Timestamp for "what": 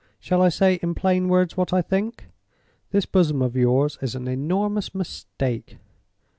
1.55-1.71